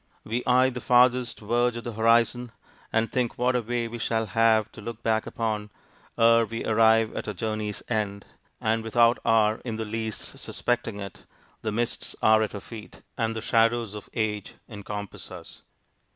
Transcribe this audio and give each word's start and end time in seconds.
We 0.23 0.43
eye 0.47 0.71
the 0.71 0.81
farthest 0.81 1.41
verge 1.41 1.77
of 1.77 1.83
the 1.83 1.93
horizon, 1.93 2.51
and 2.91 3.11
think 3.11 3.37
what 3.37 3.55
a 3.55 3.61
way 3.61 3.87
we 3.87 3.99
shall 3.99 4.25
have 4.25 4.71
to 4.71 4.81
look 4.81 5.03
back 5.03 5.27
upon, 5.27 5.69
ere 6.17 6.43
we 6.43 6.65
arrive 6.65 7.15
at 7.15 7.27
our 7.27 7.35
journey's 7.35 7.83
end; 7.87 8.25
and 8.59 8.83
without 8.83 9.19
our 9.23 9.57
in 9.57 9.75
the 9.75 9.85
least 9.85 10.39
suspecting 10.39 10.99
it, 10.99 11.21
the 11.61 11.71
mists 11.71 12.15
are 12.19 12.41
at 12.41 12.55
our 12.55 12.61
feet, 12.61 13.03
and 13.15 13.35
the 13.35 13.41
shadows 13.41 13.93
of 13.93 14.09
age 14.15 14.55
encompass 14.67 15.29
us. 15.29 15.61